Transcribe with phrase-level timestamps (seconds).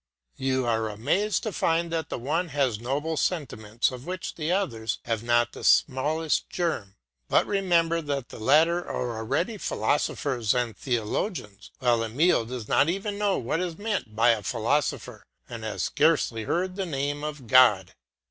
[0.37, 4.97] You are amazed to find that the one has noble sentiments of which the others
[5.05, 6.95] have not the smallest germ,
[7.29, 13.19] but remember that the latter are already philosophers and theologians while Emile does not even
[13.19, 17.93] know what is meant by a philosopher and has scarcely heard the name of God.